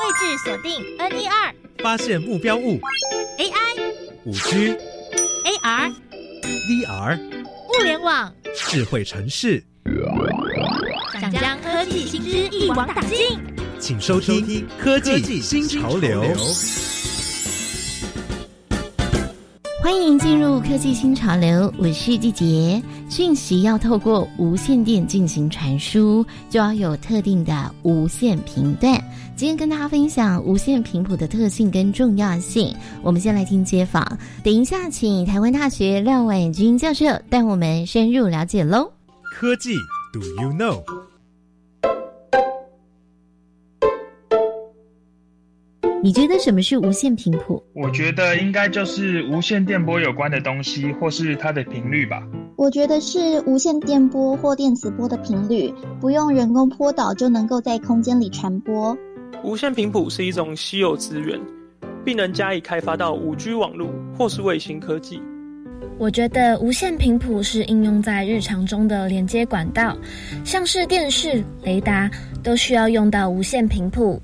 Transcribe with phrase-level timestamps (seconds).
[0.00, 2.80] 位置锁定 N 一二，发现目标物。
[3.38, 3.92] AI、
[4.24, 4.74] 五 G、
[5.44, 5.92] AR、
[6.42, 7.18] VR、
[7.68, 9.62] 物联网，智慧城市，
[11.20, 13.38] 想将科技新知一网打尽。
[13.78, 14.42] 请收听
[14.78, 16.22] 《科技新潮流》。
[19.82, 22.80] 欢迎进入科技新潮流，我是季杰。
[23.08, 28.92] 讯息要透过无线电进行传输，就要有特定的无线频段。
[29.34, 32.76] 今天跟大家分享无线频谱的特性跟重要性。
[33.02, 38.92] 我们先来听街访，等一下请台湾大学廖婉君教授带我们深入了解喽。
[39.32, 39.74] 科技
[40.12, 40.82] ，Do you know？
[46.02, 47.62] 你觉得什么是无线频谱？
[47.74, 52.22] 我觉得应该就是无线电波有关的东西，或是它的频率吧。
[52.56, 58.96] 我觉得是无线电波或电磁波的频率，不用人工波导就能够在空间里传播。
[59.44, 61.38] 无线频谱是一种稀有资源，
[62.02, 65.20] 并能加以开发到五 G 网络或是卫星科技。
[65.98, 69.94] 我觉得无线频谱是应用在日常中的连接管道，
[70.44, 72.10] 像是电视、雷达
[72.42, 74.18] 都需要用到无线频谱。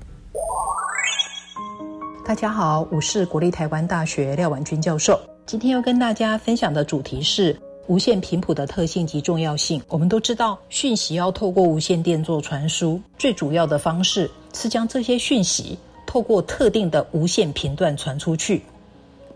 [2.27, 5.17] 大家好，我是国立台湾大学廖婉君教授。
[5.45, 9.81] 今天要跟大家分享的主题是无线频谱的特性及重要性。
[9.87, 18.61] 我们都知道，讯息要透过无线电做传输，最主要的方式是将这些讯息透过特定的无线频段传出去。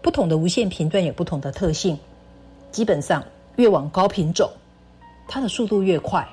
[0.02, 1.98] 不同的无线频段有不同的特性，
[2.74, 3.24] 基本上
[3.56, 4.52] 越往高频走，
[5.30, 6.28] 它的速度越快，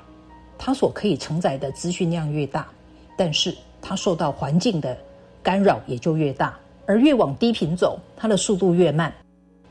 [0.57, 2.67] 它所可以承载的资讯量越大，
[3.15, 4.97] 但是它受到环境的
[5.41, 9.13] 干扰也就越大，而越往低频走，它的速度越慢，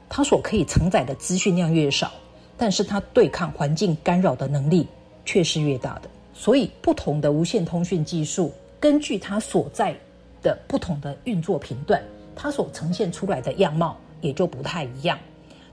[0.08, 2.10] 它所可以承载的资讯量越少，
[2.56, 4.86] 但是它对抗环境干扰的能力
[5.24, 6.08] 却是越大的。
[6.32, 9.94] 所以，不同的无线通讯技术，根据它所在
[10.40, 12.02] 的不同的运作频段，
[12.36, 15.18] 它所呈现出来的样貌也就不太一样。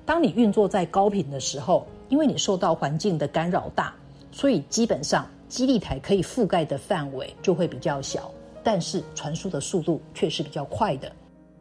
[0.06, 3.94] 当你运作在高频的时候，因为你受到环境的干扰大，
[4.32, 8.30] 所以基本上基地台可以覆盖的范围就会比较小。
[8.66, 11.12] 但是传输的速度却是比较快的，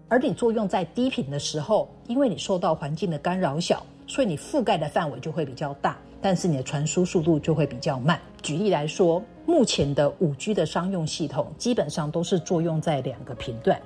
[0.09, 8.19] 而你作用在低频的时候，因为你受到环境的干扰小，所以你覆盖的范围就会比较大，但是你的传输速度就会比较慢。
[8.41, 13.79] 举例来说，目前的五 G 的商用系统基本上都是作用在两个频段，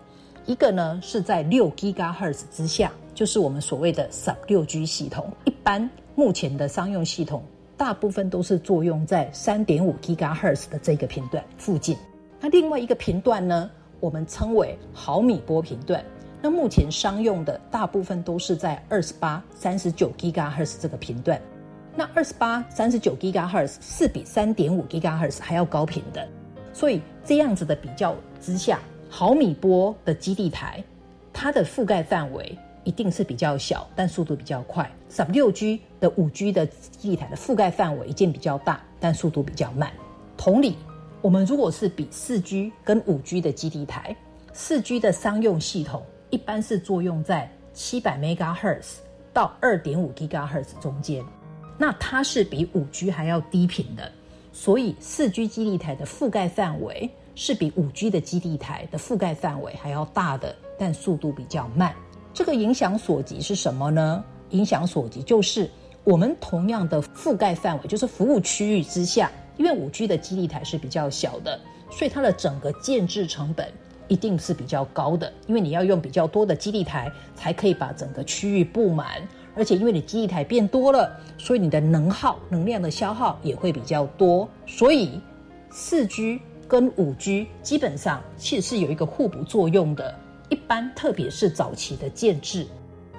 [0.46, 5.28] 一个呢是在六 GHz 之下，就是我们所谓的 Sub 六 G 系统。
[5.44, 7.42] 一般目前的商用系统
[7.76, 11.96] 大部分都是作用在三点五 GHz 的这个频段附近。
[12.40, 13.68] 那另外一个频段呢，
[13.98, 16.04] 我们称为毫米波频段。
[16.40, 21.40] 那目前商用的大部分都是在二十八、三十九 GHz 这个频段。
[21.96, 26.28] 那二十八、三十九 GHz 是比三点五 GHz 还要高频的，
[26.72, 28.78] 所以这样子的比较之下，
[29.10, 30.84] 毫米波的基地台，
[31.32, 34.88] 它的覆盖范围一定是比较小，但速度比较快。
[35.10, 39.90] Sub 六 G 的五 G 的基地台的覆盖范围一定比较大，但速度比较慢。
[40.36, 40.76] 同理。
[41.20, 44.16] 我们如果是比四 G 跟五 G 的基地台，
[44.52, 48.98] 四 G 的商用系统一般是作用在七百 MHz
[49.32, 51.24] 到二点五 GHz 中间，
[51.76, 54.10] 那它是比五 G 还要低频的，
[54.52, 61.92] 所以四 G 基地台的覆盖范围是比五 G 的基地台的覆盖范围还要大的，但速度比较慢。
[62.32, 64.24] 这个影响所及是什么呢？
[64.50, 65.68] 影响所及就是
[66.04, 69.28] 我们同样的覆盖范围，就是服务区域之下。
[69.58, 71.60] 因为五 G 的基地台是比较小的，
[71.90, 73.70] 所以它的整个建制成本
[74.08, 75.30] 一定是比较高的。
[75.46, 79.20] 因为你要用比较多的基地台，才可以把整个区域布满。
[79.54, 84.48] 而且因为你基地台变多了，所以你的能耗、能量的消耗也会比较多。
[84.64, 85.20] 所以
[85.70, 90.14] 四 G 跟五 G 基本上其实是有一个互补作用的。
[90.48, 92.66] 一般特别是早期的建制，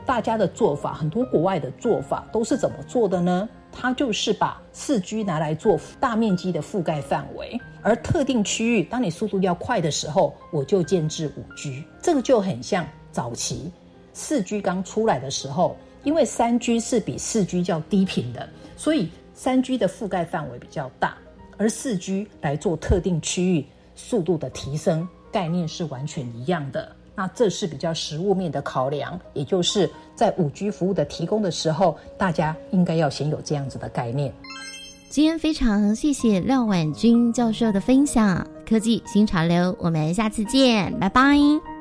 [0.05, 3.49] 大家的做法，很多国外的做法都是怎么做的呢？
[3.71, 11.83] 它就是把四 G 拿来做大面积的覆盖范围，而特定区域，当你速度要快的时候，我就建制五 G。
[12.01, 13.71] 这个就很像早期
[14.13, 21.15] 四 G 刚出来的时候，因为三 G 是比四 G 较低频的，所以三 G 的覆盖范围比较大，
[21.57, 23.65] 而四 G 来做特定区域
[23.95, 26.95] 速度的提升，概念是完全一样的。
[27.19, 34.33] 那这是比较实物面的考量，也就是在五 G 服务的提供的时候，大家应该要先有这样子的概念。
[35.09, 41.78] 今天非常谢谢廖婉君教授的分享，科技新潮流，我们下次见，拜拜。